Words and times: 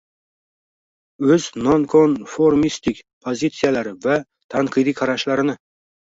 o‘z 1.33 1.43
nonkonformistik 1.65 3.01
pozitsiyalari 3.25 3.93
va 4.07 4.15
tanqidiy 4.55 4.97
qarashlarini 5.01 5.55